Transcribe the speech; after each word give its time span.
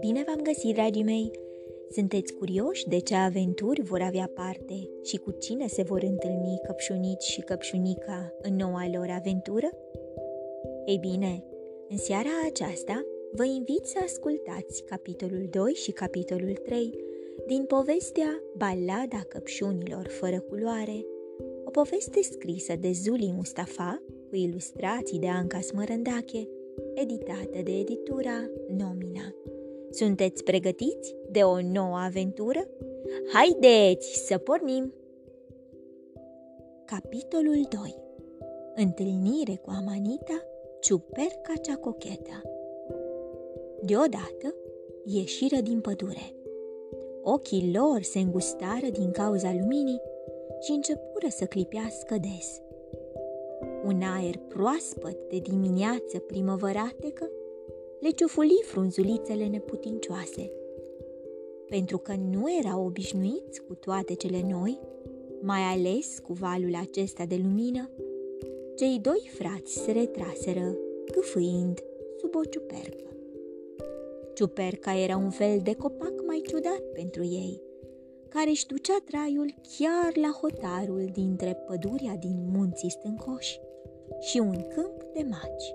Bine 0.00 0.22
v-am 0.26 0.40
găsit, 0.42 0.74
dragii 0.74 1.02
mei! 1.02 1.30
Sunteți 1.90 2.32
curioși 2.32 2.88
de 2.88 2.98
ce 2.98 3.14
aventuri 3.14 3.82
vor 3.82 4.00
avea 4.00 4.30
parte 4.34 4.88
și 5.02 5.16
cu 5.16 5.30
cine 5.30 5.66
se 5.66 5.82
vor 5.82 6.02
întâlni 6.02 6.60
căpșunici 6.66 7.22
și 7.22 7.40
căpșunica 7.40 8.34
în 8.42 8.56
noua 8.56 8.88
lor 8.92 9.06
aventură? 9.10 9.68
Ei 10.86 10.98
bine, 10.98 11.44
în 11.88 11.96
seara 11.96 12.30
aceasta 12.46 13.04
vă 13.32 13.44
invit 13.44 13.84
să 13.84 13.98
ascultați 14.04 14.82
capitolul 14.84 15.48
2 15.50 15.72
și 15.72 15.90
capitolul 15.90 16.52
3 16.64 17.04
din 17.46 17.64
povestea 17.64 18.42
Balada 18.56 19.20
căpșunilor 19.28 20.06
fără 20.08 20.40
culoare, 20.40 21.06
o 21.64 21.70
poveste 21.70 22.22
scrisă 22.22 22.76
de 22.76 22.92
Zuli 22.92 23.32
Mustafa 23.36 24.02
cu 24.34 24.40
ilustrații 24.40 25.18
de 25.18 25.28
Anca 25.28 25.60
Smărândache, 25.60 26.48
editată 26.94 27.62
de 27.64 27.72
editura 27.78 28.50
Nomina. 28.68 29.34
Sunteți 29.90 30.42
pregătiți 30.42 31.16
de 31.30 31.40
o 31.40 31.60
nouă 31.60 31.96
aventură? 31.96 32.68
Haideți 33.32 34.26
să 34.26 34.38
pornim! 34.38 34.92
Capitolul 36.84 37.66
2 37.82 37.96
Întâlnire 38.74 39.54
cu 39.54 39.70
Amanita, 39.70 40.42
ciuperca 40.80 41.52
cea 41.62 41.76
cochetă 41.76 42.42
Deodată 43.82 44.54
ieșiră 45.04 45.60
din 45.60 45.80
pădure. 45.80 46.34
Ochii 47.22 47.72
lor 47.74 48.02
se 48.02 48.18
îngustară 48.18 48.88
din 48.92 49.10
cauza 49.10 49.52
luminii 49.52 50.00
și 50.60 50.70
începură 50.70 51.26
să 51.28 51.44
clipească 51.44 52.16
des. 52.20 52.63
Un 53.84 54.02
aer 54.02 54.36
proaspăt 54.48 55.16
de 55.28 55.38
dimineață 55.38 56.18
primăvăratecă 56.18 57.30
le 58.00 58.10
ciufuli 58.10 58.60
frunzulițele 58.62 59.46
neputincioase. 59.46 60.50
Pentru 61.68 61.98
că 61.98 62.14
nu 62.30 62.56
erau 62.58 62.86
obișnuiți 62.86 63.62
cu 63.66 63.74
toate 63.74 64.14
cele 64.14 64.42
noi, 64.48 64.80
mai 65.40 65.60
ales 65.60 66.18
cu 66.18 66.32
valul 66.32 66.74
acesta 66.74 67.24
de 67.24 67.40
lumină, 67.42 67.90
cei 68.76 68.98
doi 68.98 69.30
frați 69.32 69.78
se 69.78 69.92
retraseră, 69.92 70.76
câfâind 71.12 71.78
sub 72.20 72.34
o 72.34 72.44
ciupercă. 72.44 73.16
Ciuperca 74.34 74.98
era 74.98 75.16
un 75.16 75.30
fel 75.30 75.60
de 75.62 75.74
copac 75.74 76.26
mai 76.26 76.42
ciudat 76.46 76.82
pentru 76.92 77.24
ei, 77.24 77.62
care 78.28 78.50
își 78.50 78.66
ducea 78.66 78.96
traiul 79.04 79.54
chiar 79.78 80.16
la 80.16 80.38
hotarul 80.40 81.08
dintre 81.12 81.56
pădurea 81.66 82.16
din 82.16 82.48
munții 82.52 82.90
stâncoși 82.90 83.60
și 84.20 84.38
un 84.38 84.66
câmp 84.74 85.02
de 85.14 85.26
maci 85.30 85.74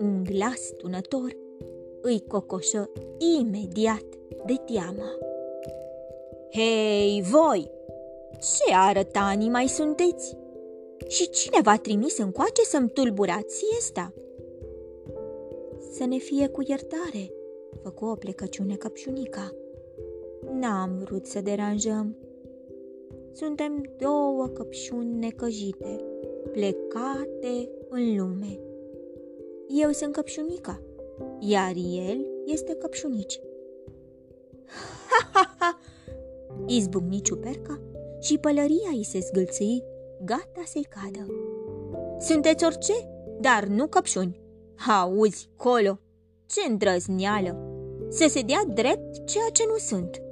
un 0.00 0.24
glas 0.24 0.72
tunător 0.76 1.36
îi 2.00 2.24
cocoșă 2.28 2.90
imediat 3.38 4.04
de 4.46 4.54
teamă. 4.66 5.18
Hei, 6.52 7.22
voi! 7.30 7.70
Ce 8.32 8.74
arătanii 8.74 9.48
mai 9.48 9.66
sunteți? 9.66 10.36
Și 11.06 11.30
cine 11.30 11.60
v-a 11.62 11.76
trimis 11.76 12.18
încoace 12.18 12.62
să-mi 12.62 12.88
tulburați 12.88 13.54
siesta? 13.54 14.12
Să 15.92 16.04
ne 16.04 16.16
fie 16.16 16.48
cu 16.48 16.62
iertare, 16.66 17.32
făcu 17.82 18.04
o 18.04 18.14
plecăciune 18.14 18.74
căpșunica. 18.74 19.54
N-am 20.52 20.98
vrut 21.04 21.26
să 21.26 21.40
deranjăm. 21.40 22.16
Suntem 23.32 23.82
două 23.98 24.46
căpșuni 24.46 25.18
necăjite, 25.18 26.04
plecate 26.52 27.68
în 27.88 28.16
lume 28.16 28.60
eu 29.72 29.90
sunt 29.90 30.12
căpșunica, 30.12 30.80
iar 31.38 31.72
el 31.76 32.26
este 32.46 32.74
căpșunici. 32.74 33.40
Ha, 35.10 35.30
ha, 35.32 35.54
ha! 35.58 35.78
Izbucni 36.66 37.20
ciuperca 37.20 37.80
și 38.20 38.38
pălăria 38.38 38.90
îi 38.92 39.04
se 39.04 39.18
zgâlțâi, 39.18 39.84
gata 40.24 40.62
să-i 40.64 40.86
cadă. 40.88 41.26
Sunteți 42.18 42.64
orice, 42.64 42.92
dar 43.40 43.64
nu 43.64 43.86
căpșuni. 43.86 44.40
Auzi, 44.88 45.48
colo, 45.56 45.98
ce 46.46 46.60
îndrăzneală! 46.70 47.56
Să 48.08 48.28
se 48.28 48.40
dea 48.40 48.64
drept 48.74 49.26
ceea 49.26 49.48
ce 49.52 49.62
nu 49.68 49.76
sunt. 49.76 50.22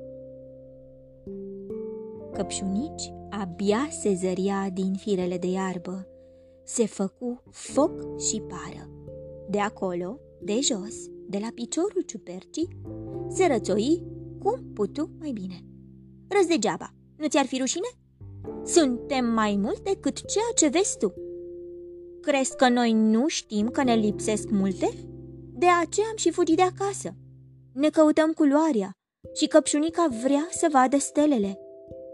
Căpșunici 2.32 3.12
abia 3.58 3.88
se 3.90 4.14
zăria 4.14 4.70
din 4.72 4.94
firele 4.94 5.38
de 5.38 5.46
iarbă. 5.46 6.06
Se 6.64 6.86
făcu 6.86 7.42
foc 7.50 8.20
și 8.20 8.40
pară. 8.40 8.90
De 9.48 9.58
acolo, 9.58 10.20
de 10.40 10.60
jos, 10.60 10.94
de 11.28 11.38
la 11.40 11.48
piciorul 11.54 12.02
ciupercii, 12.06 12.68
se 13.28 13.46
rățoi 13.46 14.02
cum 14.38 14.72
putu 14.74 15.10
mai 15.18 15.30
bine. 15.30 15.64
Răz 16.28 16.46
degeaba, 16.46 16.94
nu 17.16 17.26
ți-ar 17.26 17.46
fi 17.46 17.58
rușine? 17.58 17.88
Suntem 18.64 19.24
mai 19.24 19.56
mult 19.56 19.80
decât 19.80 20.24
ceea 20.24 20.50
ce 20.54 20.68
vezi 20.68 20.98
tu. 20.98 21.12
Crezi 22.20 22.56
că 22.56 22.68
noi 22.68 22.92
nu 22.92 23.28
știm 23.28 23.68
că 23.68 23.82
ne 23.82 23.94
lipsesc 23.94 24.50
multe? 24.50 24.90
De 25.52 25.66
aceea 25.66 26.06
am 26.10 26.16
și 26.16 26.30
fugit 26.30 26.56
de 26.56 26.62
acasă. 26.62 27.14
Ne 27.72 27.90
căutăm 27.90 28.32
culoarea 28.32 28.90
și 29.34 29.46
căpșunica 29.46 30.08
vrea 30.22 30.48
să 30.50 30.68
vadă 30.70 30.98
stelele. 30.98 31.58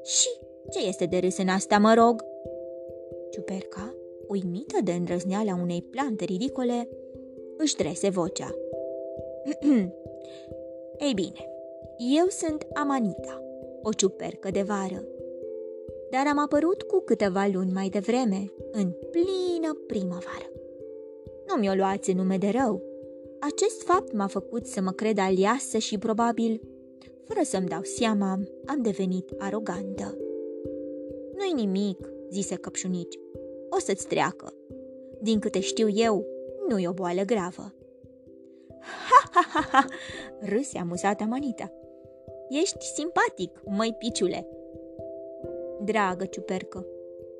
Și 0.04 0.28
ce 0.70 0.86
este 0.86 1.06
de 1.06 1.18
râs 1.18 1.38
în 1.38 1.48
asta, 1.48 1.78
mă 1.78 1.94
rog? 1.94 2.24
Ciuperca, 3.30 3.94
uimită 4.28 4.78
de 4.84 4.92
îndrăzneala 4.92 5.58
unei 5.62 5.82
plante 5.90 6.24
ridicole, 6.24 6.88
își 7.56 7.76
trese 7.76 8.08
vocea. 8.08 8.54
Ei 11.06 11.12
bine, 11.14 11.48
eu 12.16 12.26
sunt 12.28 12.66
Amanita, 12.72 13.42
o 13.82 13.92
ciupercă 13.92 14.50
de 14.50 14.62
vară, 14.62 15.04
dar 16.10 16.26
am 16.26 16.38
apărut 16.38 16.82
cu 16.82 17.02
câteva 17.04 17.48
luni 17.52 17.72
mai 17.72 17.88
devreme, 17.88 18.52
în 18.72 18.92
plină 19.10 19.78
primăvară. 19.86 20.50
Nu 21.46 21.54
mi-o 21.54 21.74
luați 21.74 22.10
în 22.10 22.16
nume 22.16 22.36
de 22.36 22.52
rău. 22.62 22.82
Acest 23.40 23.82
fapt 23.82 24.12
m-a 24.12 24.26
făcut 24.26 24.66
să 24.66 24.80
mă 24.80 24.90
cred 24.90 25.18
aliasă 25.18 25.78
și 25.78 25.98
probabil, 25.98 26.60
fără 27.24 27.40
să-mi 27.42 27.68
dau 27.68 27.82
seama, 27.82 28.38
am 28.66 28.82
devenit 28.82 29.30
arogantă. 29.38 30.18
Nu-i 31.36 31.52
nimic, 31.64 32.10
zise 32.30 32.54
căpșunici. 32.54 33.18
O 33.70 33.78
să-ți 33.78 34.06
treacă. 34.06 34.52
Din 35.20 35.38
câte 35.38 35.60
știu 35.60 35.88
eu, 35.88 36.26
nu 36.68 36.78
e 36.78 36.88
o 36.88 36.92
boală 36.92 37.22
gravă. 37.22 37.74
Ha, 38.80 39.30
ha, 39.32 39.42
ha, 39.52 39.68
ha! 39.70 39.84
râse 40.40 40.78
amuzată 40.78 41.24
Manita. 41.24 41.72
Ești 42.48 42.84
simpatic, 42.84 43.62
măi 43.64 43.94
piciule! 43.98 44.46
Dragă 45.84 46.24
ciupercă, 46.24 46.86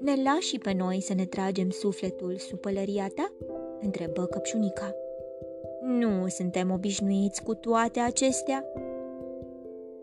ne 0.00 0.12
lași 0.22 0.48
și 0.48 0.58
pe 0.58 0.72
noi 0.72 1.00
să 1.00 1.14
ne 1.14 1.26
tragem 1.26 1.70
sufletul 1.70 2.36
sub 2.36 2.58
pălăria 2.58 3.08
ta? 3.14 3.32
întrebă 3.80 4.26
căpșunica. 4.26 4.94
Nu 5.82 6.28
suntem 6.28 6.70
obișnuiți 6.70 7.42
cu 7.42 7.54
toate 7.54 8.00
acestea. 8.00 8.64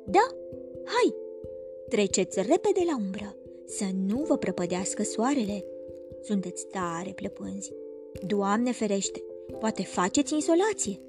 Da, 0.05 0.27
hai, 0.83 1.15
treceți 1.89 2.37
repede 2.37 2.81
la 2.85 2.95
umbră, 2.95 3.35
să 3.71 3.85
nu 4.07 4.17
vă 4.17 4.37
prăpădească 4.37 5.03
soarele. 5.03 5.65
Sunteți 6.21 6.67
tare 6.67 7.11
plăpânzi. 7.15 7.73
Doamne 8.27 8.71
ferește, 8.71 9.23
poate 9.59 9.83
faceți 9.83 10.33
insolație. 10.33 10.99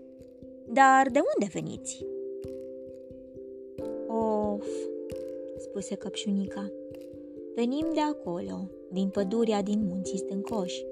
Dar 0.66 1.08
de 1.12 1.18
unde 1.18 1.50
veniți? 1.52 2.06
Of, 4.06 4.66
spuse 5.56 5.94
căpșunica. 5.94 6.72
Venim 7.54 7.86
de 7.94 8.00
acolo, 8.00 8.70
din 8.90 9.08
pădurea 9.08 9.62
din 9.62 9.86
munții 9.86 10.18
stâncoși, 10.18 10.84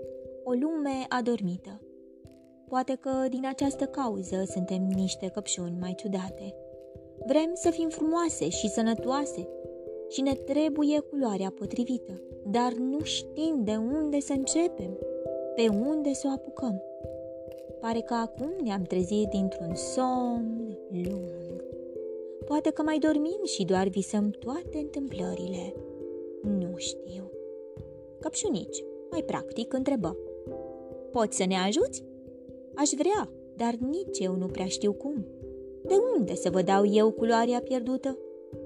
o 0.44 0.50
lume 0.50 1.06
adormită. 1.08 1.80
Poate 2.68 2.98
că 3.00 3.10
din 3.28 3.46
această 3.46 3.84
cauză 3.84 4.44
suntem 4.46 4.82
niște 4.94 5.30
căpșuni 5.34 5.76
mai 5.80 5.94
ciudate. 5.96 6.54
Vrem 7.26 7.50
să 7.54 7.70
fim 7.70 7.88
frumoase 7.88 8.48
și 8.48 8.68
sănătoase 8.68 9.48
și 10.10 10.20
ne 10.20 10.34
trebuie 10.34 11.00
culoarea 11.00 11.52
potrivită, 11.58 12.22
dar 12.46 12.72
nu 12.72 12.98
știm 13.02 13.60
de 13.64 13.76
unde 13.76 14.20
să 14.20 14.32
începem 14.32 14.98
pe 15.54 15.68
unde 15.68 16.12
să 16.12 16.26
o 16.26 16.30
apucăm. 16.30 16.82
Pare 17.80 18.00
că 18.00 18.14
acum 18.14 18.52
ne-am 18.62 18.82
trezit 18.82 19.28
dintr-un 19.28 19.74
somn 19.74 20.78
lung. 20.90 21.64
Poate 22.46 22.70
că 22.70 22.82
mai 22.82 22.98
dormim 22.98 23.40
și 23.44 23.64
doar 23.64 23.88
visăm 23.88 24.30
toate 24.30 24.78
întâmplările. 24.78 25.74
Nu 26.42 26.76
știu. 26.76 27.30
Căpșunici, 28.20 28.84
mai 29.10 29.22
practic, 29.22 29.72
întrebă. 29.72 30.16
Poți 31.12 31.36
să 31.36 31.44
ne 31.46 31.56
ajuți? 31.56 32.04
Aș 32.74 32.90
vrea, 32.96 33.30
dar 33.56 33.74
nici 33.74 34.18
eu 34.18 34.34
nu 34.34 34.46
prea 34.46 34.66
știu 34.66 34.92
cum. 34.92 35.26
De 35.82 35.94
unde 36.16 36.34
să 36.34 36.50
vă 36.50 36.62
dau 36.62 36.86
eu 36.86 37.10
culoarea 37.10 37.60
pierdută? 37.60 38.18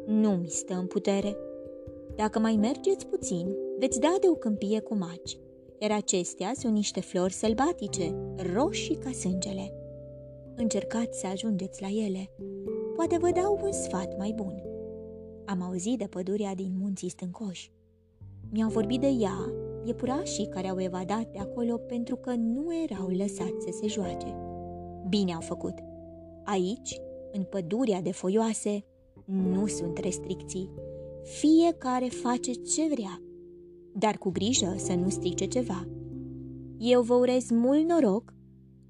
Nu 0.07 0.31
mi 0.31 0.49
stă 0.49 0.75
în 0.75 0.87
putere. 0.87 1.37
Dacă 2.17 2.39
mai 2.39 2.57
mergeți 2.57 3.07
puțin, 3.07 3.57
veți 3.79 4.01
da 4.01 4.17
de 4.21 4.29
o 4.29 4.35
câmpie 4.35 4.81
cu 4.81 4.95
maci 4.95 5.39
iar 5.85 5.91
acestea 5.91 6.53
sunt 6.55 6.73
niște 6.73 7.01
flori 7.01 7.33
sălbatice, 7.33 8.15
roșii 8.53 8.97
ca 8.97 9.11
sângele. 9.11 9.73
Încercați 10.57 11.21
să 11.21 11.27
ajungeți 11.27 11.83
la 11.83 11.89
ele. 11.89 12.31
Poate 12.97 13.19
vă 13.19 13.31
dau 13.31 13.61
un 13.63 13.73
sfat 13.73 14.19
mai 14.19 14.33
bun. 14.37 14.63
Am 15.45 15.63
auzit 15.63 15.99
de 15.99 16.05
pădurea 16.05 16.55
din 16.55 16.73
munții 16.81 17.09
stâncoși. 17.09 17.73
Mi-au 18.51 18.69
vorbit 18.69 19.01
de 19.01 19.07
ea 19.07 19.53
iepurașii 19.85 20.49
care 20.49 20.69
au 20.69 20.81
evadat 20.81 21.31
de 21.33 21.39
acolo 21.39 21.77
pentru 21.77 22.17
că 22.17 22.31
nu 22.31 22.67
erau 22.83 23.09
lăsați 23.09 23.65
să 23.65 23.79
se 23.81 23.87
joace. 23.87 24.37
Bine 25.09 25.35
au 25.35 25.41
făcut. 25.41 25.75
Aici, 26.45 27.01
în 27.33 27.43
pădurea 27.43 28.01
de 28.01 28.13
foioase, 28.13 28.85
nu 29.25 29.67
sunt 29.67 29.99
restricții. 29.99 30.71
Fiecare 31.23 32.07
face 32.07 32.53
ce 32.53 32.89
vrea, 32.91 33.23
dar 33.93 34.19
cu 34.19 34.31
grijă 34.31 34.75
să 34.77 34.95
nu 34.95 35.09
strice 35.09 35.45
ceva. 35.47 35.89
Eu 36.79 37.03
vă 37.03 37.15
urez 37.15 37.51
mult 37.51 37.89
noroc 37.89 38.35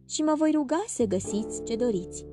și 0.08 0.22
mă 0.22 0.34
voi 0.36 0.50
ruga 0.50 0.84
să 0.86 1.04
găsiți 1.04 1.64
ce 1.64 1.76
doriți. 1.76 2.26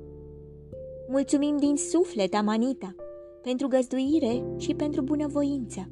Mulțumim 1.08 1.56
din 1.56 1.76
suflet, 1.76 2.34
Amanita, 2.34 2.94
pentru 3.42 3.68
găzduire 3.68 4.44
și 4.56 4.74
pentru 4.74 5.02
bunăvoință. 5.02 5.90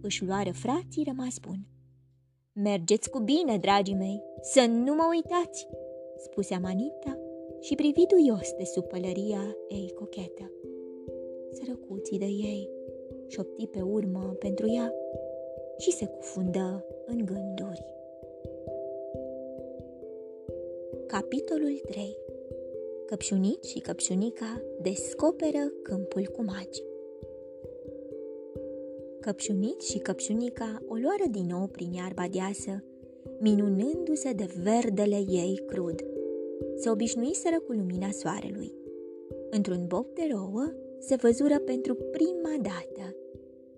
Își 0.00 0.24
luară 0.24 0.50
frații 0.52 1.04
rămas 1.06 1.38
bun. 1.38 1.66
Mergeți 2.52 3.10
cu 3.10 3.18
bine, 3.18 3.58
dragii 3.58 3.94
mei, 3.94 4.22
să 4.40 4.66
nu 4.68 4.94
mă 4.94 5.06
uitați, 5.10 5.66
spuse 6.16 6.54
Amanita 6.54 7.18
și 7.60 7.74
privi 7.74 8.06
duios 8.06 8.52
de 8.58 8.64
sub 8.64 8.84
pălăria 8.84 9.56
ei 9.68 9.92
cochetă. 9.94 10.50
Sărăcuții 11.56 12.18
de 12.18 12.24
ei, 12.24 12.70
șopti 13.26 13.66
pe 13.66 13.80
urmă 13.80 14.36
pentru 14.38 14.66
ea 14.74 14.94
și 15.78 15.90
se 15.90 16.06
cufundă 16.06 16.84
în 17.06 17.24
gânduri. 17.24 17.84
Capitolul 21.06 21.80
3 21.86 22.16
Căpșunici 23.06 23.64
și 23.64 23.78
căpșunica 23.78 24.62
descoperă 24.82 25.72
câmpul 25.82 26.26
cu 26.26 26.42
magi. 26.42 26.82
Căpșunici 29.20 29.82
și 29.82 29.98
căpșunica 29.98 30.82
o 30.88 30.94
luară 30.94 31.24
din 31.30 31.46
nou 31.46 31.66
prin 31.66 31.92
iarba 31.92 32.26
deasă, 32.30 32.84
minunându-se 33.38 34.32
de 34.32 34.48
verdele 34.62 35.24
ei 35.28 35.62
crud. 35.66 36.04
Se 36.74 36.90
obișnuiseră 36.90 37.60
cu 37.60 37.72
lumina 37.72 38.10
soarelui. 38.10 38.74
Într-un 39.50 39.84
boc 39.86 40.12
de 40.12 40.22
rouă 40.30 40.72
se 41.06 41.16
văzură 41.16 41.58
pentru 41.58 41.94
prima 41.94 42.54
dată. 42.62 43.16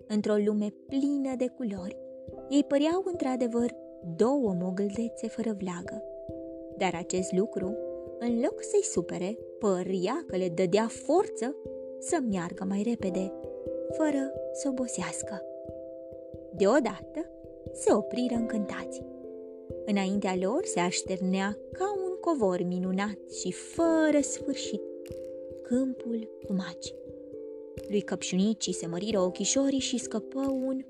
Într-o 0.07 0.35
lume 0.45 0.73
plină 0.87 1.35
de 1.37 1.47
culori, 1.47 1.97
ei 2.49 2.63
păreau 2.63 3.03
într-adevăr 3.05 3.75
două 4.15 4.55
mogâldețe 4.61 5.27
fără 5.27 5.57
vlagă. 5.59 6.03
Dar 6.77 6.95
acest 6.95 7.31
lucru, 7.31 7.77
în 8.19 8.39
loc 8.39 8.63
să-i 8.63 8.83
supere, 8.83 9.37
părea 9.59 10.23
că 10.27 10.37
le 10.37 10.49
dădea 10.49 10.87
forță 10.87 11.55
să 11.99 12.17
meargă 12.29 12.63
mai 12.67 12.81
repede, 12.89 13.33
fără 13.97 14.33
să 14.53 14.67
obosească. 14.69 15.41
Deodată 16.55 17.31
se 17.73 17.93
opriră 17.93 18.35
încântați. 18.35 19.03
Înaintea 19.85 20.35
lor 20.41 20.63
se 20.63 20.79
așternea 20.79 21.57
ca 21.71 21.93
un 22.05 22.15
covor 22.19 22.63
minunat 22.63 23.19
și 23.41 23.51
fără 23.51 24.19
sfârșit 24.21 24.81
câmpul 25.61 26.29
cu 26.45 26.53
maci. 26.53 26.93
Lui 27.89 28.01
Căpșunicii 28.01 28.73
se 28.73 28.85
măriră 28.85 29.19
ochișorii 29.19 29.79
și 29.79 29.97
scăpă 29.97 30.39
un 30.39 30.85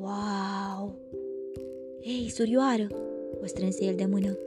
Wow! 0.00 0.94
Ei, 2.00 2.30
surioară, 2.30 2.86
o 3.42 3.46
strânse 3.46 3.84
el 3.84 3.94
de 3.94 4.04
mână, 4.04 4.38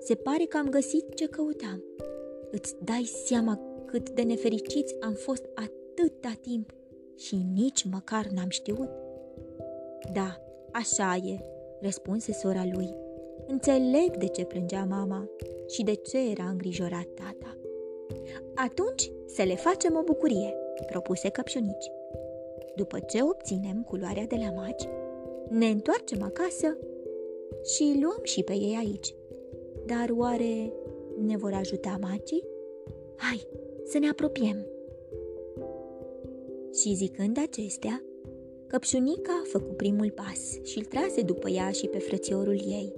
se 0.00 0.14
pare 0.14 0.44
că 0.44 0.56
am 0.56 0.68
găsit 0.68 1.14
ce 1.14 1.26
căutam. 1.26 1.84
Îți 2.50 2.74
dai 2.84 3.10
seama 3.24 3.60
cât 3.86 4.10
de 4.10 4.22
nefericiți 4.22 4.96
am 5.00 5.12
fost 5.12 5.44
atâta 5.54 6.32
timp 6.40 6.74
și 7.16 7.46
nici 7.54 7.84
măcar 7.84 8.26
n-am 8.26 8.48
știut? 8.48 8.88
Da, 10.12 10.40
așa 10.72 11.16
e, 11.24 11.38
răspunse 11.80 12.32
sora 12.32 12.64
lui. 12.72 12.88
Înțeleg 13.46 14.16
de 14.16 14.26
ce 14.26 14.44
plângea 14.44 14.84
mama 14.84 15.28
și 15.68 15.82
de 15.82 15.94
ce 15.94 16.30
era 16.30 16.44
îngrijorat 16.44 17.06
tata. 17.14 17.56
Atunci 18.54 19.10
să 19.26 19.42
le 19.42 19.56
facem 19.56 19.96
o 19.96 20.02
bucurie, 20.02 20.54
propuse 20.84 21.28
căpșunici. 21.28 21.90
După 22.76 22.98
ce 22.98 23.22
obținem 23.22 23.82
culoarea 23.82 24.26
de 24.26 24.36
la 24.36 24.50
magi, 24.50 24.88
ne 25.48 25.66
întoarcem 25.66 26.22
acasă 26.22 26.78
și 27.64 27.98
luăm 28.02 28.20
și 28.22 28.42
pe 28.42 28.52
ei 28.52 28.76
aici. 28.78 29.14
Dar 29.86 30.08
oare 30.10 30.72
ne 31.26 31.36
vor 31.36 31.52
ajuta 31.52 31.98
magii? 32.00 32.44
Hai, 33.16 33.46
să 33.84 33.98
ne 33.98 34.08
apropiem! 34.08 34.66
Și 36.74 36.94
zicând 36.94 37.38
acestea, 37.38 38.04
căpșunica 38.66 39.32
a 39.44 39.48
făcut 39.48 39.76
primul 39.76 40.10
pas 40.10 40.62
și 40.62 40.78
îl 40.78 40.84
trase 40.84 41.22
după 41.22 41.48
ea 41.48 41.70
și 41.70 41.86
pe 41.86 41.98
frățiorul 41.98 42.60
ei. 42.66 42.92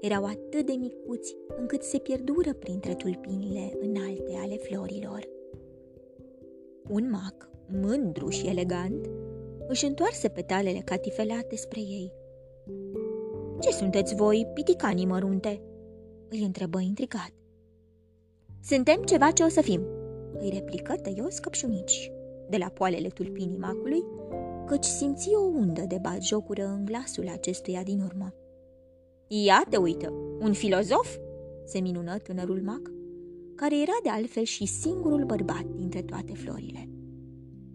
Erau 0.00 0.24
atât 0.24 0.66
de 0.66 0.72
micuți 0.72 1.36
încât 1.58 1.82
se 1.82 1.98
pierdură 1.98 2.52
printre 2.52 2.94
tulpinile 2.94 3.78
înalte 3.80 4.34
ale 4.42 4.56
florilor. 4.56 5.28
Un 6.88 7.10
mac, 7.10 7.50
mândru 7.66 8.28
și 8.28 8.46
elegant, 8.46 9.06
își 9.66 9.84
întoarse 9.84 10.28
petalele 10.28 10.78
catifelate 10.78 11.56
spre 11.56 11.80
ei. 11.80 12.12
Ce 13.60 13.70
sunteți 13.70 14.14
voi, 14.14 14.46
piticanii 14.54 15.06
mărunte?" 15.06 15.60
îi 16.28 16.44
întrebă 16.44 16.80
intrigat. 16.80 17.32
Suntem 18.62 19.02
ceva 19.02 19.30
ce 19.30 19.42
o 19.42 19.48
să 19.48 19.60
fim," 19.60 19.82
îi 20.38 20.50
replică 20.50 20.94
tăios 20.96 21.38
căpșunici 21.38 22.12
de 22.48 22.56
la 22.56 22.68
poalele 22.68 23.08
tulpinii 23.08 23.58
macului, 23.58 24.04
căci 24.66 24.84
simți 24.84 25.30
o 25.34 25.40
undă 25.40 25.82
de 25.88 26.00
jocură 26.20 26.64
în 26.64 26.84
glasul 26.84 27.28
acestuia 27.28 27.82
din 27.82 28.00
urmă. 28.00 28.34
Ia 29.26 29.62
te 29.70 29.76
uită, 29.76 30.12
un 30.40 30.52
filozof?" 30.52 31.16
se 31.64 31.78
minună 31.78 32.18
tânărul 32.18 32.60
mac, 32.62 32.90
care 33.60 33.80
era 33.80 33.98
de 34.02 34.08
altfel 34.08 34.42
și 34.42 34.66
singurul 34.66 35.24
bărbat 35.24 35.64
dintre 35.76 36.02
toate 36.02 36.32
florile. 36.32 36.88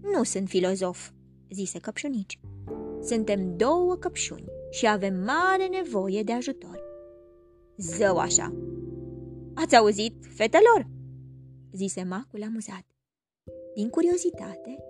Nu 0.01 0.23
sunt 0.23 0.47
filozof," 0.47 1.11
zise 1.49 1.79
căpșunici. 1.79 2.39
Suntem 3.01 3.57
două 3.57 3.95
căpșuni 3.95 4.45
și 4.69 4.87
avem 4.87 5.15
mare 5.15 5.67
nevoie 5.71 6.23
de 6.23 6.31
ajutor. 6.31 6.83
Zău 7.77 8.17
așa! 8.17 8.53
Ați 9.53 9.75
auzit, 9.75 10.13
fetelor? 10.35 10.87
zise 11.73 12.03
macul 12.03 12.43
amuzat. 12.43 12.85
Din 13.75 13.89
curiozitate, 13.89 14.83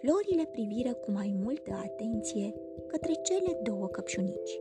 florile 0.00 0.48
priviră 0.52 0.92
cu 0.92 1.10
mai 1.10 1.36
multă 1.42 1.70
atenție 1.84 2.54
către 2.86 3.12
cele 3.22 3.60
două 3.62 3.86
căpșunici. 3.86 4.60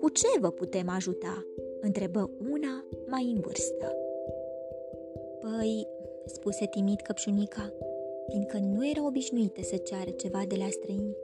Cu 0.00 0.08
ce 0.08 0.40
vă 0.40 0.50
putem 0.50 0.88
ajuta?" 0.88 1.44
întrebă 1.80 2.30
una 2.50 2.84
mai 3.08 3.32
în 3.34 3.40
vârstă. 3.40 4.05
Păi, 5.46 5.86
spuse 6.24 6.66
timid 6.66 7.00
căpșunica, 7.00 7.72
fiindcă 8.28 8.58
nu 8.58 8.88
era 8.88 9.06
obișnuită 9.06 9.62
să 9.62 9.76
ceară 9.76 10.10
ceva 10.10 10.42
de 10.48 10.54
la 10.58 10.68
străini. 10.70 11.16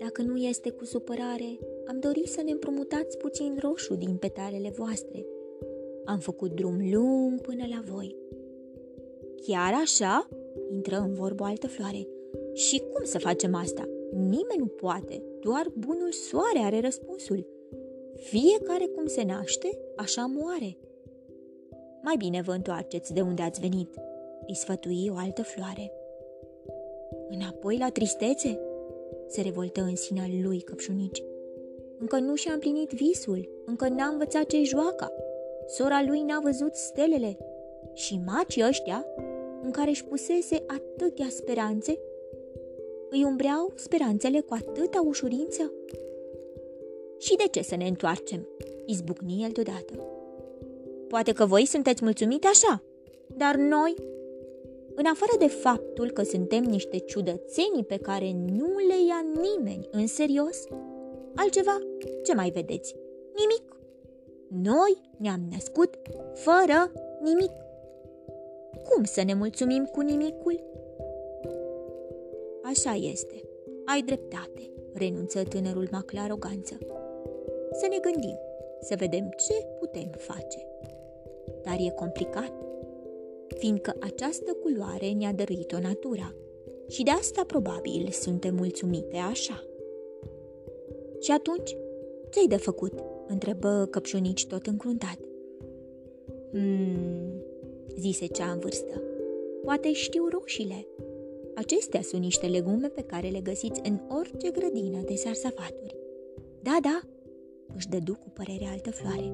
Dacă 0.00 0.22
nu 0.22 0.36
este 0.36 0.70
cu 0.70 0.84
supărare, 0.84 1.58
am 1.86 1.98
dorit 1.98 2.26
să 2.26 2.42
ne 2.42 2.50
împrumutați 2.50 3.16
puțin 3.16 3.58
roșu 3.60 3.94
din 3.94 4.16
petalele 4.16 4.70
voastre. 4.70 5.26
Am 6.04 6.18
făcut 6.18 6.52
drum 6.52 6.90
lung 6.92 7.40
până 7.40 7.64
la 7.68 7.82
voi. 7.92 8.16
Chiar 9.46 9.72
așa? 9.82 10.28
Intră 10.70 10.96
în 10.96 11.14
vorbă 11.14 11.42
o 11.42 11.46
altă 11.46 11.66
floare. 11.66 12.06
Și 12.52 12.82
cum 12.92 13.04
să 13.04 13.18
facem 13.18 13.54
asta? 13.54 13.88
Nimeni 14.12 14.58
nu 14.58 14.66
poate, 14.66 15.22
doar 15.40 15.70
bunul 15.76 16.12
soare 16.12 16.58
are 16.58 16.80
răspunsul. 16.80 17.46
Fiecare 18.14 18.84
cum 18.84 19.06
se 19.06 19.22
naște, 19.22 19.78
așa 19.96 20.26
moare. 20.26 20.76
Mai 22.08 22.16
bine 22.16 22.42
vă 22.42 22.52
întoarceți 22.52 23.12
de 23.12 23.20
unde 23.20 23.42
ați 23.42 23.60
venit, 23.60 23.94
îi 24.46 24.54
sfătui 24.54 25.10
o 25.12 25.16
altă 25.16 25.42
floare. 25.42 25.92
Înapoi 27.28 27.78
la 27.78 27.88
tristețe? 27.88 28.60
Se 29.26 29.40
revoltă 29.40 29.80
în 29.80 29.96
sinea 29.96 30.24
lui 30.42 30.60
căpșunici. 30.60 31.22
Încă 31.98 32.18
nu 32.18 32.34
și-a 32.34 32.52
împlinit 32.52 32.90
visul, 32.90 33.48
încă 33.66 33.88
n-a 33.88 34.06
învățat 34.06 34.46
ce-i 34.46 34.64
joaca. 34.64 35.12
Sora 35.66 36.02
lui 36.06 36.22
n-a 36.22 36.40
văzut 36.42 36.74
stelele. 36.74 37.38
Și 37.94 38.20
macii 38.26 38.66
ăștia 38.68 39.06
în 39.62 39.70
care 39.70 39.90
își 39.90 40.04
pusese 40.04 40.62
atâtea 40.66 41.26
speranțe, 41.28 41.98
îi 43.10 43.24
umbreau 43.24 43.72
speranțele 43.74 44.40
cu 44.40 44.54
atâta 44.54 45.02
ușurință? 45.06 45.72
Și 47.18 47.36
de 47.36 47.44
ce 47.50 47.62
să 47.62 47.76
ne 47.76 47.86
întoarcem? 47.86 48.48
Izbucni 48.86 49.42
el 49.42 49.50
deodată. 49.50 50.17
Poate 51.08 51.32
că 51.32 51.46
voi 51.46 51.66
sunteți 51.66 52.04
mulțumite 52.04 52.46
așa, 52.46 52.82
dar 53.36 53.54
noi, 53.54 53.94
în 54.94 55.04
afară 55.06 55.32
de 55.38 55.46
faptul 55.46 56.10
că 56.10 56.22
suntem 56.22 56.62
niște 56.62 56.98
ciudățenii 56.98 57.84
pe 57.86 57.96
care 57.96 58.32
nu 58.32 58.76
le 58.88 59.04
ia 59.08 59.24
nimeni 59.40 59.88
în 59.90 60.06
serios, 60.06 60.64
altceva 61.34 61.78
ce 62.24 62.34
mai 62.34 62.50
vedeți? 62.50 62.94
nimic. 63.38 63.76
Noi 64.48 65.00
ne-am 65.16 65.40
născut 65.50 65.98
fără 66.34 66.92
nimic. 67.22 67.52
Cum 68.88 69.04
să 69.04 69.22
ne 69.22 69.34
mulțumim 69.34 69.84
cu 69.84 70.00
nimicul? 70.00 70.64
Așa 72.62 72.94
este, 72.94 73.42
ai 73.84 74.02
dreptate, 74.02 74.70
renunță 74.94 75.42
tânărul 75.42 75.88
mac 75.90 76.10
la 76.10 76.20
aroganță. 76.20 76.76
Să 77.72 77.86
ne 77.90 77.98
gândim, 77.98 78.38
să 78.80 78.94
vedem 78.98 79.30
ce 79.36 79.66
putem 79.78 80.10
face. 80.16 80.67
Dar 81.62 81.76
e 81.78 81.90
complicat, 81.90 82.52
fiindcă 83.56 83.94
această 84.00 84.52
culoare 84.52 85.10
ne-a 85.10 85.32
dăruit-o 85.32 85.78
natura 85.78 86.34
și 86.88 87.02
de 87.02 87.10
asta 87.10 87.44
probabil 87.44 88.08
suntem 88.10 88.54
mulțumite 88.54 89.16
așa. 89.16 89.62
Și 91.20 91.30
atunci, 91.30 91.76
ce-ai 92.30 92.46
de 92.46 92.56
făcut? 92.56 92.92
întrebă 93.26 93.88
căpșunici 93.90 94.46
tot 94.46 94.66
încruntat. 94.66 95.18
Hmm, 96.50 97.42
zise 97.96 98.26
cea 98.26 98.50
în 98.50 98.58
vârstă. 98.58 99.02
Poate 99.64 99.92
știu 99.92 100.28
roșiile. 100.28 100.86
Acestea 101.54 102.02
sunt 102.02 102.22
niște 102.22 102.46
legume 102.46 102.88
pe 102.88 103.02
care 103.02 103.28
le 103.28 103.40
găsiți 103.40 103.80
în 103.84 103.98
orice 104.18 104.50
grădină 104.50 105.00
de 105.04 105.14
sarsafaturi. 105.14 105.96
Da, 106.62 106.78
da, 106.82 107.00
își 107.76 107.88
dădu 107.88 108.12
cu 108.12 108.30
părere 108.30 108.68
altă 108.70 108.90
floare. 108.90 109.32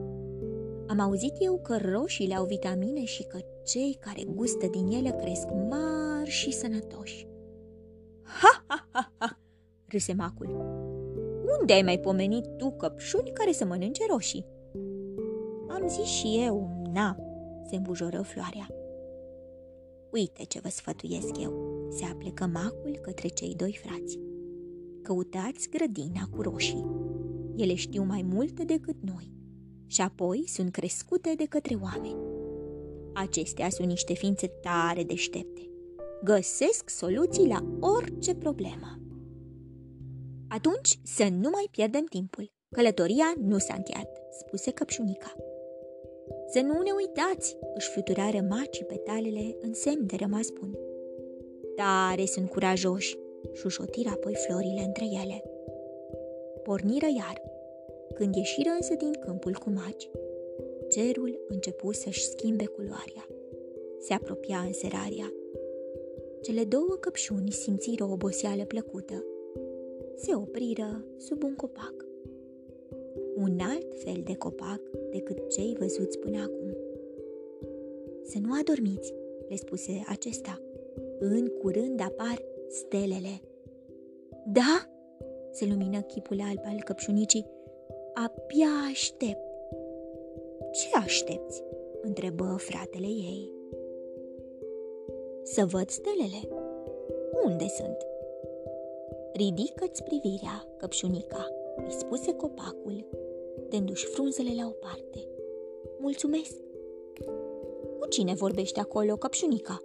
Am 0.86 1.00
auzit 1.00 1.34
eu 1.38 1.58
că 1.62 1.76
roșiile 1.76 2.34
au 2.34 2.44
vitamine 2.44 3.04
și 3.04 3.22
că 3.22 3.38
cei 3.64 3.98
care 4.00 4.24
gustă 4.24 4.66
din 4.66 4.86
ele 4.86 5.10
cresc 5.10 5.46
mari 5.68 6.30
și 6.30 6.52
sănătoși. 6.52 7.26
Ha, 8.22 8.64
ha, 8.66 8.88
ha, 8.90 9.12
ha, 9.18 9.38
râse 9.86 10.12
macul. 10.12 10.46
Unde 11.60 11.72
ai 11.72 11.82
mai 11.82 11.98
pomenit 11.98 12.56
tu 12.56 12.70
căpșuni 12.70 13.30
care 13.32 13.52
să 13.52 13.64
mănânce 13.64 14.02
roșii? 14.08 14.46
Am 15.68 15.88
zis 15.88 16.06
și 16.06 16.42
eu, 16.46 16.82
na, 16.92 17.16
se 17.68 17.76
îmbujoră 17.76 18.22
floarea. 18.22 18.68
Uite 20.12 20.42
ce 20.48 20.60
vă 20.60 20.68
sfătuiesc 20.68 21.42
eu, 21.42 21.52
se 21.90 22.04
aplecă 22.04 22.46
macul 22.52 22.98
către 23.00 23.28
cei 23.28 23.54
doi 23.54 23.80
frați. 23.84 24.18
Căutați 25.02 25.68
grădina 25.70 26.28
cu 26.30 26.42
roșii. 26.42 26.86
Ele 27.56 27.74
știu 27.74 28.02
mai 28.02 28.22
multe 28.22 28.64
decât 28.64 28.96
noi 29.00 29.32
și 29.86 30.00
apoi 30.00 30.44
sunt 30.46 30.72
crescute 30.72 31.32
de 31.36 31.44
către 31.44 31.78
oameni. 31.82 32.16
Acestea 33.14 33.68
sunt 33.68 33.88
niște 33.88 34.14
ființe 34.14 34.46
tare 34.46 35.02
deștepte. 35.02 35.70
Găsesc 36.24 36.88
soluții 36.88 37.46
la 37.46 37.64
orice 37.80 38.34
problemă. 38.34 38.98
Atunci 40.48 40.98
să 41.02 41.28
nu 41.30 41.50
mai 41.50 41.68
pierdem 41.70 42.04
timpul. 42.04 42.52
Călătoria 42.70 43.34
nu 43.40 43.58
s-a 43.58 43.74
încheiat, 43.74 44.08
spuse 44.30 44.70
căpșunica. 44.70 45.34
Să 46.46 46.60
nu 46.60 46.82
ne 46.82 46.90
uitați, 46.96 47.56
își 47.74 47.90
fluturară 47.90 48.40
macii 48.48 48.84
petalele 48.84 49.56
în 49.60 49.74
semn 49.74 50.06
de 50.06 50.16
rămas 50.16 50.48
bun. 50.60 50.78
Tare 51.76 52.24
sunt 52.24 52.48
curajoși, 52.48 53.16
șușotiră 53.52 54.08
apoi 54.08 54.34
florile 54.34 54.82
între 54.86 55.04
ele. 55.04 55.42
Porniră 56.62 57.06
iar. 57.16 57.53
Când 58.14 58.34
ieșiră 58.34 58.70
însă 58.76 58.94
din 58.94 59.12
câmpul 59.12 59.52
cu 59.52 59.70
maci, 59.70 60.10
cerul 60.88 61.44
începu 61.48 61.92
să-și 61.92 62.24
schimbe 62.24 62.64
culoarea. 62.64 63.28
Se 63.98 64.14
apropia 64.14 64.58
înserarea. 64.58 65.32
Cele 66.40 66.64
două 66.64 66.96
căpșuni 67.00 67.50
simțiră 67.50 68.04
o 68.04 68.12
oboseală 68.12 68.64
plăcută. 68.64 69.24
Se 70.16 70.34
opriră 70.34 71.04
sub 71.18 71.42
un 71.42 71.54
copac 71.54 72.04
un 73.34 73.58
alt 73.60 74.02
fel 74.04 74.20
de 74.24 74.34
copac 74.34 74.80
decât 75.10 75.48
cei 75.48 75.76
văzuți 75.78 76.18
până 76.18 76.42
acum. 76.42 76.76
Să 78.22 78.38
nu 78.38 78.48
adormiți, 78.60 79.14
le 79.48 79.56
spuse 79.56 80.04
acesta. 80.08 80.62
În 81.18 81.46
curând 81.46 82.00
apar 82.00 82.42
stelele. 82.68 83.40
Da? 84.46 84.88
Se 85.50 85.66
lumină 85.66 86.00
chipul 86.00 86.40
alb 86.40 86.60
al 86.64 86.82
căpșunicii. 86.84 87.46
Abia 88.14 88.68
aștept. 88.90 89.42
Ce 90.72 90.96
aștepți? 90.96 91.62
întrebă 92.02 92.56
fratele 92.58 93.06
ei. 93.06 93.52
Să 95.42 95.64
văd 95.64 95.88
stelele. 95.88 96.48
Unde 97.44 97.66
sunt? 97.68 97.96
Ridică-ți 99.32 100.02
privirea, 100.02 100.68
căpșunica, 100.76 101.50
îi 101.76 101.90
spuse 101.92 102.32
copacul 102.32 103.06
dându-și 103.68 104.06
frunzele 104.06 104.50
la 104.56 104.66
o 104.66 104.70
parte. 104.70 105.28
Mulțumesc! 105.98 106.56
Cu 107.98 108.08
cine 108.08 108.34
vorbește 108.34 108.80
acolo, 108.80 109.16
căpșunica? 109.16 109.82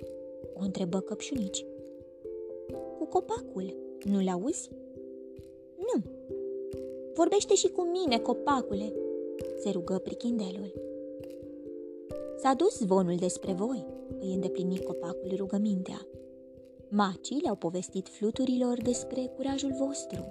O 0.54 0.64
întrebă 0.64 1.00
căpșunici. 1.00 1.66
Cu 2.98 3.06
copacul, 3.06 3.76
nu-l 4.04 4.28
auzi? 4.28 4.70
Nu. 5.76 6.19
Vorbește 7.14 7.54
și 7.54 7.68
cu 7.68 7.82
mine, 7.82 8.20
copacule, 8.20 8.94
se 9.60 9.70
rugă 9.70 9.98
prichindelul. 10.04 10.74
S-a 12.38 12.54
dus 12.54 12.78
zvonul 12.78 13.16
despre 13.16 13.54
voi, 13.54 13.86
îi 14.20 14.34
îndeplini 14.34 14.80
copacul 14.80 15.34
rugămintea. 15.36 16.08
Macii 16.90 17.42
le-au 17.42 17.56
povestit 17.56 18.08
fluturilor 18.08 18.82
despre 18.82 19.32
curajul 19.36 19.74
vostru, 19.78 20.26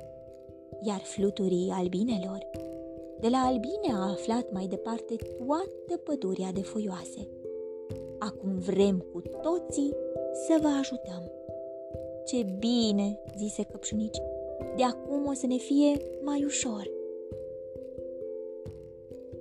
iar 0.82 1.00
fluturii 1.00 1.70
albinelor 1.70 2.47
de 3.20 3.28
la 3.28 3.38
albine 3.38 3.92
a 3.92 4.11
aflat 4.11 4.52
mai 4.52 4.66
departe 4.66 5.14
toată 5.16 6.00
pădurea 6.04 6.52
de 6.52 6.61
foioase. 6.61 7.28
Acum 8.18 8.58
vrem 8.58 8.99
cu 9.12 9.20
toții 9.20 9.92
să 10.47 10.58
vă 10.61 10.68
ajutăm. 10.78 11.32
Ce 12.25 12.42
bine, 12.58 13.20
zise 13.37 13.62
căpșunici, 13.62 14.18
de 14.76 14.82
acum 14.82 15.26
o 15.26 15.32
să 15.32 15.46
ne 15.46 15.56
fie 15.56 15.92
mai 16.22 16.44
ușor. 16.44 16.90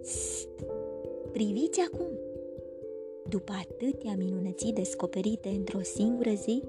Sst, 0.01 0.50
priviți 1.31 1.79
acum! 1.79 2.09
După 3.29 3.51
atâtea 3.59 4.15
minunății 4.17 4.74
descoperite 4.74 5.50
într-o 5.50 5.81
singură 5.81 6.31
zi, 6.33 6.63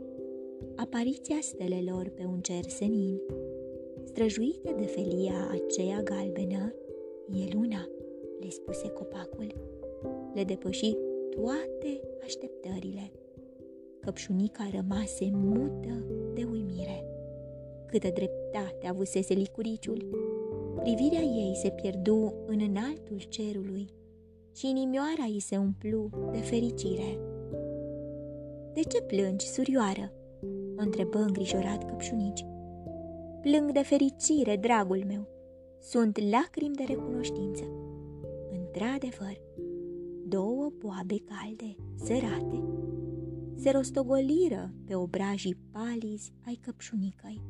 apariția 0.76 1.36
stelelor 1.40 2.08
pe 2.14 2.24
un 2.24 2.40
cer 2.40 2.64
senin, 2.68 3.20
străjuită 4.04 4.74
de 4.78 4.84
felia 4.84 5.50
aceea 5.50 6.02
galbenă, 6.02 6.72
E 7.32 7.48
luna, 7.52 7.88
le 8.40 8.48
spuse 8.48 8.88
copacul. 8.88 9.54
Le 10.34 10.44
depăși 10.44 10.96
toate 11.30 12.00
așteptările. 12.22 13.12
Căpșunica 14.00 14.68
rămase 14.74 15.30
mută 15.32 16.04
de 16.34 16.44
uimire. 16.50 17.17
Câtă 17.90 18.08
dreptate 18.08 18.86
avusese 18.88 19.34
licuriciul! 19.34 20.06
Privirea 20.82 21.20
ei 21.20 21.56
se 21.56 21.70
pierdu 21.70 22.34
în 22.46 22.60
înaltul 22.68 23.18
cerului 23.28 23.86
și 24.56 24.68
inimioara 24.68 25.24
ei 25.28 25.40
se 25.40 25.56
umplu 25.56 26.10
de 26.32 26.38
fericire. 26.38 27.18
De 28.72 28.80
ce 28.80 29.02
plângi, 29.02 29.46
surioară?" 29.46 30.12
o 30.78 30.82
întrebă 30.82 31.18
îngrijorat 31.18 31.84
căpșunici. 31.84 32.46
Plâng 33.40 33.72
de 33.72 33.82
fericire, 33.82 34.56
dragul 34.56 35.04
meu, 35.06 35.26
sunt 35.80 36.18
lacrimi 36.30 36.74
de 36.74 36.84
recunoștință. 36.86 37.64
Într-adevăr, 38.50 39.40
două 40.26 40.72
boabe 40.78 41.16
calde, 41.24 41.76
sărate, 42.04 42.62
se 43.58 43.70
rostogoliră 43.70 44.72
pe 44.84 44.94
obrajii 44.94 45.56
palizi 45.70 46.32
ai 46.46 46.58
căpșunicăi. 46.62 47.42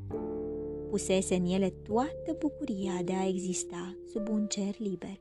Pusese 0.91 1.35
în 1.35 1.45
ele 1.45 1.71
toată 1.71 2.37
bucuria 2.39 3.03
de 3.05 3.13
a 3.13 3.29
exista 3.29 3.97
sub 4.13 4.29
un 4.29 4.47
cer 4.47 4.75
liber. 4.79 5.21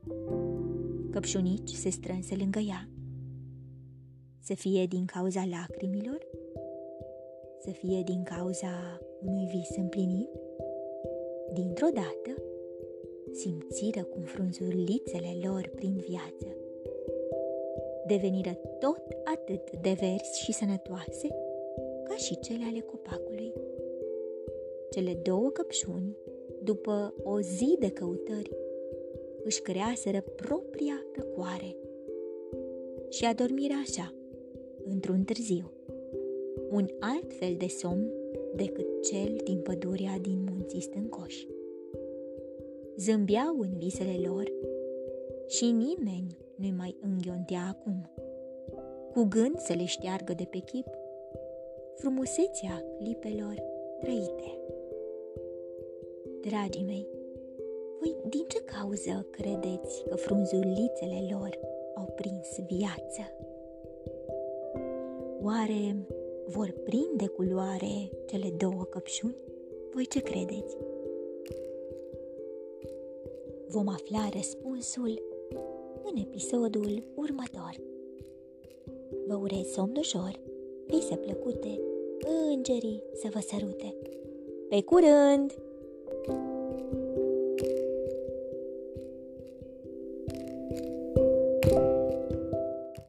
Căpșunici 1.10 1.70
se 1.70 1.90
strânse 1.90 2.36
lângă 2.36 2.60
ea. 2.60 2.90
Să 4.40 4.54
fie 4.54 4.86
din 4.86 5.06
cauza 5.06 5.46
lacrimilor? 5.46 6.28
Să 7.60 7.70
fie 7.70 8.02
din 8.06 8.24
cauza 8.24 9.00
unui 9.22 9.46
vis 9.46 9.78
împlinit? 9.78 10.30
Dintr-o 11.54 11.88
dată, 11.94 12.42
simțiră 13.32 14.04
cum 14.04 14.22
frunzulițele 14.22 15.40
lor 15.44 15.72
prin 15.76 15.98
viață. 16.08 16.57
Deveniră 18.08 18.58
tot 18.80 19.02
atât 19.24 19.78
de 19.82 19.96
verzi 20.00 20.44
și 20.44 20.52
sănătoase 20.52 21.28
ca 22.04 22.16
și 22.16 22.40
cele 22.40 22.64
ale 22.70 22.80
copacului. 22.80 23.54
Cele 24.90 25.14
două 25.24 25.50
căpșuni, 25.50 26.18
după 26.64 27.14
o 27.24 27.40
zi 27.40 27.76
de 27.80 27.90
căutări, 27.90 28.52
își 29.44 29.62
creaseră 29.62 30.22
propria 30.36 31.06
răcoare 31.16 31.76
și 33.10 33.26
adormiră 33.26 33.74
așa, 33.86 34.14
într-un 34.86 35.24
târziu, 35.24 35.72
un 36.70 36.88
alt 37.00 37.34
fel 37.34 37.56
de 37.58 37.68
somn 37.68 38.12
decât 38.56 39.04
cel 39.04 39.42
din 39.44 39.60
pădurea 39.62 40.18
din 40.22 40.48
munții 40.52 40.82
stâncoși 40.82 41.48
zâmbeau 42.98 43.60
în 43.60 43.78
visele 43.78 44.28
lor 44.28 44.52
și 45.48 45.66
nimeni 45.66 46.38
nu-i 46.58 46.74
mai 46.78 46.98
înghiontea 47.02 47.62
acum. 47.70 48.10
Cu 49.14 49.24
gând 49.24 49.58
să 49.58 49.74
le 49.74 49.86
șteargă 49.86 50.34
de 50.34 50.48
pe 50.50 50.58
chip 50.58 50.88
frumusețea 51.96 52.84
clipelor 52.98 53.56
trăite. 54.00 54.60
Dragii 56.42 56.84
mei, 56.84 57.08
voi 58.00 58.16
din 58.30 58.46
ce 58.48 58.64
cauză 58.64 59.28
credeți 59.30 60.04
că 60.10 60.16
frunzulițele 60.16 61.28
lor 61.32 61.60
au 61.96 62.06
prins 62.16 62.60
viață? 62.68 63.22
Oare 65.42 65.96
vor 66.48 66.74
prinde 66.84 67.28
culoare 67.28 68.10
cele 68.26 68.50
două 68.58 68.84
căpșuni? 68.84 69.36
Voi 69.94 70.06
ce 70.06 70.22
credeți? 70.22 70.78
Vom 73.68 73.88
afla 73.88 74.30
răspunsul 74.34 75.22
în 76.12 76.22
episodul 76.22 77.04
următor. 77.16 77.76
Vă 79.28 79.36
urez 79.36 79.68
somn 79.72 79.96
ușor, 79.98 80.40
vise 80.86 81.16
plăcute, 81.16 81.80
îngerii 82.50 83.04
să 83.14 83.28
vă 83.34 83.40
sărute. 83.40 83.96
Pe 84.70 84.82
curând! 84.82 85.54
thank 86.28 86.40
you 86.40 86.57